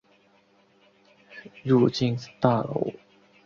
[1.63, 2.91] 入境大楼